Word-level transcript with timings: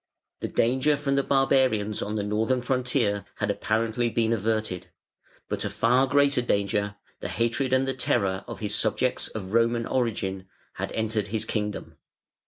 The 0.39 0.47
danger 0.47 0.97
from 0.97 1.13
the 1.13 1.21
barbarians 1.21 2.01
on 2.01 2.15
the 2.15 2.23
northern 2.23 2.63
frontier 2.63 3.23
had 3.35 3.51
apparently 3.51 4.09
been 4.09 4.33
averted, 4.33 4.87
but 5.47 5.63
a 5.63 5.69
far 5.69 6.07
greater 6.07 6.41
danger, 6.41 6.95
the 7.19 7.29
hatred 7.29 7.71
and 7.71 7.87
the 7.87 7.93
terror 7.93 8.43
of 8.47 8.61
his 8.61 8.73
subjects 8.73 9.27
of 9.27 9.53
Roman 9.53 9.85
origin, 9.85 10.47
had 10.77 10.91
entered 10.93 11.27
his 11.27 11.45
kingdom. 11.45 11.97